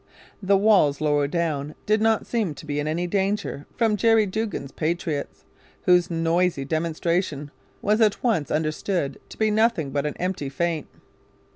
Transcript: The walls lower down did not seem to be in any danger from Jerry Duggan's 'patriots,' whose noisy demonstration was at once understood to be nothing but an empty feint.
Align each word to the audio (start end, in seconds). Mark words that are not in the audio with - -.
The 0.41 0.57
walls 0.57 0.99
lower 0.99 1.27
down 1.27 1.75
did 1.85 2.01
not 2.01 2.25
seem 2.25 2.55
to 2.55 2.65
be 2.65 2.79
in 2.79 2.87
any 2.87 3.05
danger 3.05 3.67
from 3.77 3.95
Jerry 3.97 4.25
Duggan's 4.25 4.71
'patriots,' 4.71 5.45
whose 5.83 6.09
noisy 6.09 6.65
demonstration 6.65 7.51
was 7.83 8.01
at 8.01 8.23
once 8.23 8.49
understood 8.49 9.19
to 9.29 9.37
be 9.37 9.51
nothing 9.51 9.91
but 9.91 10.07
an 10.07 10.17
empty 10.17 10.49
feint. 10.49 10.87